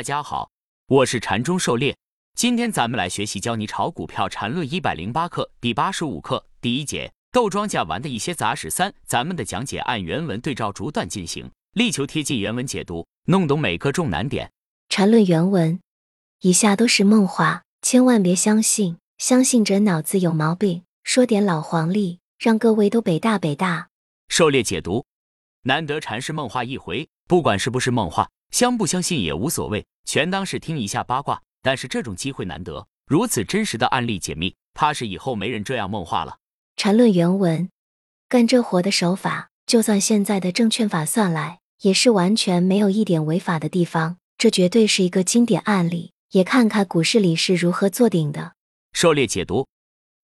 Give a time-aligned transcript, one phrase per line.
[0.00, 0.50] 大家好，
[0.86, 1.94] 我是禅中狩猎。
[2.34, 8.94] 今天咱们来学习教你炒股票禅论一百零八课第八十五课第一节斗庄稼玩的一些杂事三。
[9.04, 14.50] 咱们的讲解按原文对照逐段进行，力求贴近原文解读，弄懂每个重难点。
[14.88, 15.78] 禅论原文：
[16.40, 20.82] 以下都是梦话，千万别相信，相信者脑子有毛病。
[21.04, 23.88] 说点老黄历，让各位都北大北大。
[24.28, 25.04] 狩猎解读：
[25.64, 31.40] 难得禅师梦话一回，不管是不是梦话，相不相信也无所谓，全当是听一下八卦。
[31.62, 36.38] 但是这种机会难得，如此真实的案例解密，怕是以后没人这样梦话了。
[36.76, 37.70] 禅论原文：
[38.28, 44.16] 干这活的手法，就算现在的证券法算来，也是完全没有一点违法的地方。
[44.36, 46.10] 这绝对是一个经典案例。
[46.30, 48.54] 也看看股市里是如何做顶的。
[48.92, 49.68] 狩猎解读：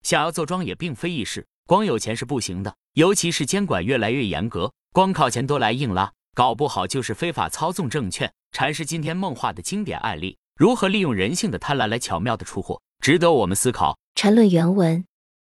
[0.03, 2.75] 想要做庄也并非易事，光有钱是不行的。
[2.95, 8.33] 尤其是监管越来越严格，光靠钱多来硬拉，搞不好就是非法操纵证券。
[8.57, 10.35] 禅师今天梦话的经典案例。
[10.55, 13.99] 如何利用人性的贪婪来巧妙的出货，值得我们思考。
[14.15, 15.05] 禅论原文：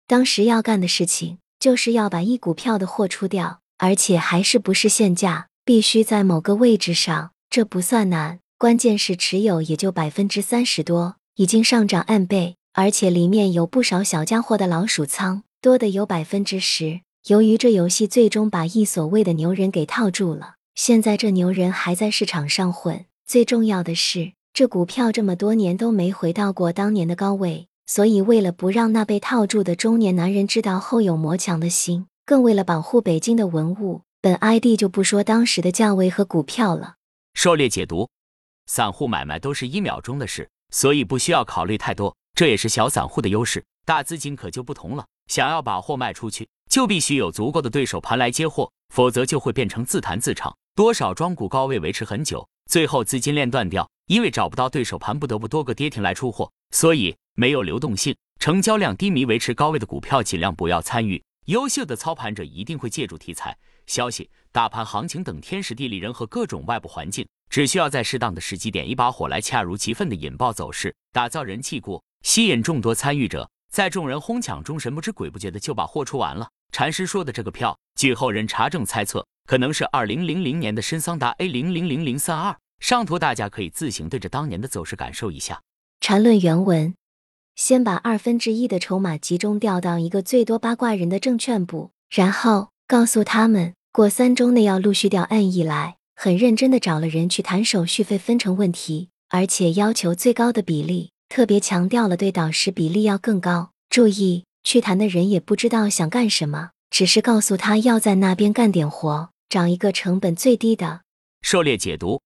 [0.06, 7.32] 当时要干的事情，就是要把一股票的货出掉，而且还是不是现价，必须在某个位置上。
[7.50, 17.00] 这不算难，关键是持有也就百分之三十多，已经上涨 n 倍，而且里面有不少小家伙的老鼠仓，多的有百分之十。
[17.28, 23.04] 由于这游戏最终把一所谓的牛人给套住了，现在这牛人还在市场上混。
[23.26, 24.32] 最重要的是。
[24.54, 36.96] 这股票这么多年都没回到过当年的高位，所以为了不让那被套住的中年男人知道后有魔强的心，更为了保护北京的文物，本 ID 就不说当时的价位和股票了。
[37.34, 38.10] 狩猎解读：
[38.68, 43.66] 散户买卖都是一秒钟的事，所以不需要考虑太多，这也是小散户的优势。
[43.86, 53.90] 大资金可就不同了，想要把货卖出去，就必须有足够的对手盘来接货，否则就会变成自弹自唱，多少庄股高位维持很久，最后资金链断掉。
[54.08, 61.22] 因为找不到对手盘，不得不多个跌停来出货，所以没有流动性，成交量低迷，维持高位的股票尽量不要参与。
[61.46, 76.50] 优秀的操盘者一定会借助题材、消息、大盘行情等天时地利人和各种外部环境，只需要在适当的时机点一把火来恰如其分的引爆走势，打造人气股，吸引众多参与者，在众人哄抢中神不知鬼不觉的就把货出完了。
[76.72, 82.58] 禅师说的这个票，据后人查证猜测，可能是二零零零年的深桑达 A 零零零零三二。
[82.80, 85.62] 上图大家可以自行对着当年的走势感受一下。
[86.00, 86.96] 缠论原文：
[87.56, 95.98] 先把二分之一的筹码集中调到一个最多八卦人的证券部，然后告诉他们，过三周内要陆续调 N 亿来。
[96.16, 103.72] 很认真的找了人去谈手续费分成问题，而且要求最高的比例，特别强调了对导师比例要更高。
[103.90, 111.02] 注意，去谈的人也不知道想干什么，只是告诉他要在那边干点活，找一个成本最低的。
[111.44, 112.20] 狩猎解读。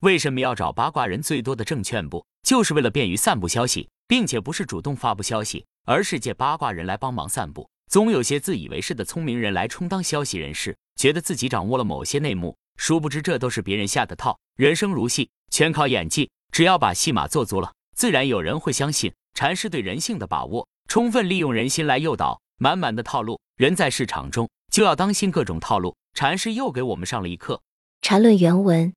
[0.00, 2.24] 为什么要找八卦人最多的证券部？
[2.42, 7.68] 就是为了便于散布消息，并且不是主动发布消息，而是借八卦人来帮忙散布。
[7.88, 14.38] 总有些自以为是的聪明人来充当消息人士，觉得自己掌握了某些内幕，殊不知这都是别人下的套。
[14.56, 19.12] 人生如戏，全靠演技，只要把戏码做足了，自然有人会相信。
[19.34, 23.40] 禅师对人性的把握，充分利用人心来诱导，满满的套路。
[23.56, 25.96] 人在市场中就要当心各种套路。
[26.14, 27.62] 禅师又给我们上了一课。
[28.02, 28.92] 禅论原文。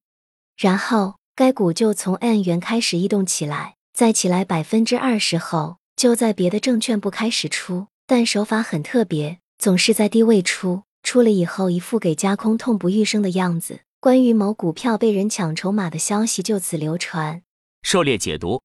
[0.58, 13.82] 然后该股就从 N 元开始异动起来，再起来百分之二十后，就在别的证券部开始出，但手法很特别，总是在低位出，出了以后一副给加空痛不欲生的样子。
[14.00, 17.44] 关于某股票被人抢筹码的消息就此流传。
[17.84, 18.62] 狩猎解读：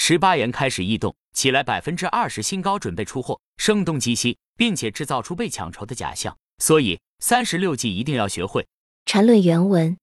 [0.00, 6.38] 十八元开始异动起来百分之二十新高，准备出货，声东击西，并且制造出被抢筹的假象。
[6.58, 8.64] 所以三十六计一定要学会。
[9.04, 9.98] 缠论原文，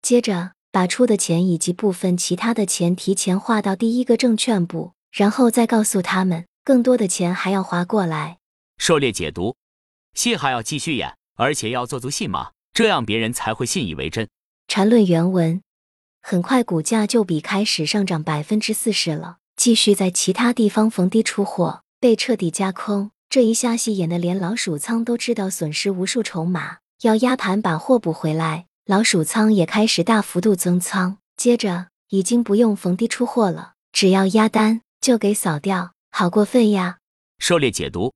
[0.00, 0.52] 接着。
[0.70, 8.38] 把出的钱以及部分其他的钱提前划到第一个证券部，然后再告诉他们，更多的钱还要划过来。
[8.78, 9.54] 狩猎解读，
[10.14, 14.26] 戏还要继续演，而且要做足戏码，这样别人才会信以为真。
[14.66, 15.60] 缠论原文，
[16.22, 23.10] 很快股价就比开始上涨百分之四十了，继续在其他地方逢低出货，被彻底加空。
[23.28, 28.66] 这一下戏演的连老鼠仓都知道损失无数筹码，要压盘把货补回来。
[28.86, 36.98] 老鼠仓也开始大幅度增仓，接着已经不用逢低出货了，只要压单就给扫掉，好过分呀！
[37.38, 38.12] 狩猎解读，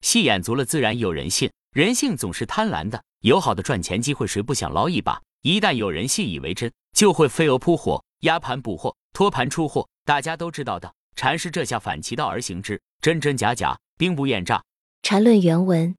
[0.00, 1.50] 戏演足了，自然有人信。
[1.74, 5.20] 人性总是贪婪的，有好的赚钱机会，谁不想捞一把？
[5.42, 9.88] 一旦有人信以为真，就会飞蛾扑火，压盘补货，托盘出货。
[10.04, 14.62] 大家都知道的，禅师这下反其道而行之，真真假假，兵不厌诈。
[15.02, 15.94] 禅论原文，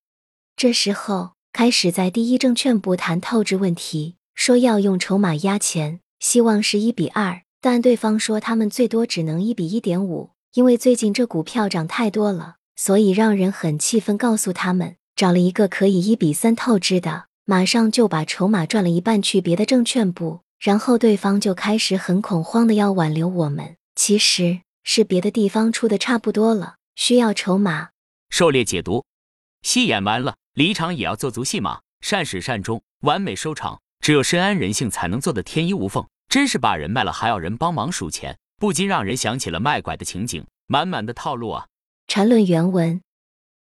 [0.56, 1.32] 这时候。
[1.56, 20.42] 开始在第一证券部谈透支问题，说要用筹码压钱，希望是一比二，但对方说他们最多只能一比一点五，因为最近这股票涨太多了，所以让人很气愤，告诉他们找了一个可以一比三透支的，马上就把筹码赚了一半去别的证券部。
[20.60, 27.90] 然后对方就开始很恐慌的要挽留我们，其实是别的地方出的差不多了，需要筹码。
[28.30, 29.04] 狩猎解读，
[29.62, 33.82] 戏演完了，离场也要做足戏码，善始善终，完美收场。
[34.00, 36.08] 只有深谙人性才能做的天衣无缝。
[36.30, 41.68] 真是把人卖了还要人帮忙数钱，不禁让人想起了卖拐的情景，满满的套路啊！
[42.08, 43.02] 缠论原文：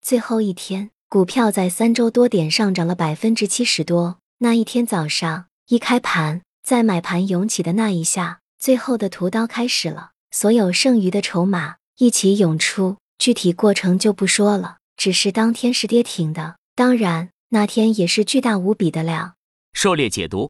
[0.01, 4.18] 最后一天，股票在三周多点上涨了百分之七十多。
[4.39, 16.56] 那一天早上一开盘，在买盘涌起的那一下，最后的屠刀开始了，所有剩余的筹码一起涌出，具体过程就不说了，只是当天是跌停的。
[16.74, 19.36] 当然，那天也是巨大无比的量。
[19.74, 20.50] 狩猎解读：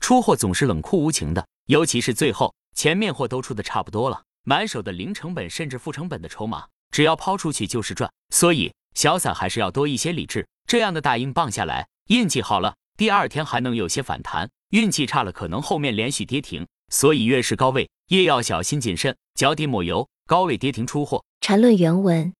[0.00, 1.46] 出货总是冷酷无情的。
[1.68, 8.12] 尤其是最后，前面货都出的差不多了，满手的零成本甚至负成本的筹码，只要抛出去就是赚。
[8.28, 10.46] 所以小散还是要多一些理智。
[10.66, 16.66] 这样的大阴棒下来，运气好了，第二天还能有些反弹；运气差了，可能后面连续跌停。
[16.90, 21.24] 所以越是高位，越要小心谨慎，脚底抹油，高位跌停出货。
[21.40, 22.32] 缠论原文，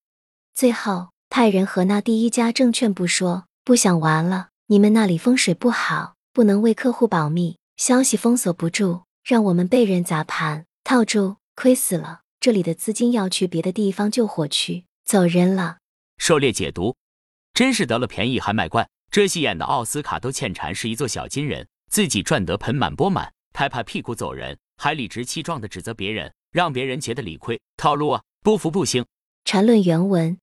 [0.54, 9.02] 最后派人和那第一家证券部说，不想玩了，你们那里风水不好，不能为客户保密，消息封锁不住。
[9.24, 12.20] 让我们被人砸盘套住，亏死了。
[12.38, 15.78] 这里的资金要去别的地方救火去，走人了。
[16.18, 16.96] 狩猎解读，
[17.52, 18.88] 真是得了便宜还卖乖。
[19.10, 27.60] 这戏演的奥斯卡都欠缠是一座小金人，自己赚得盆满钵满，拍拍屁股走人，还理直气壮的指责别人，让别人觉得理亏。
[27.76, 29.04] 套路啊，不服不行。
[29.44, 30.38] 缠论原文，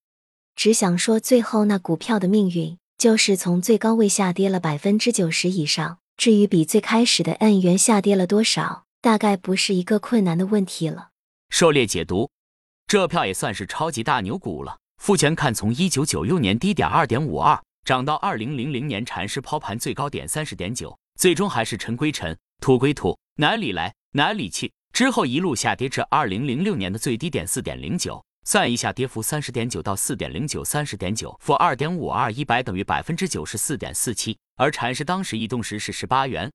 [0.56, 5.97] 只想说最后那股票的命运，就是从最高位下跌了百分之九十以上。
[6.17, 11.09] 至于比最开始的 N 元下跌了多少，大概不是一个困难的问题了。
[11.50, 12.29] 狩猎解读，
[12.85, 14.77] 这票也算是超级大牛股了。
[15.01, 24.71] 复权看，从一九九六年低点二点五二涨到二零零零年禅师抛盘最高点三十点九，最终还是尘归尘，土归土，哪里来哪里去。
[24.94, 28.24] 之后一路下跌至二零零六年的最低点四点零九。
[28.45, 34.38] 算一下，跌幅三十点九到四点零九，三十点九负二点五二，一百等于百分之九十四点四七。
[34.57, 36.51] 而禅师当时移动时是十八元。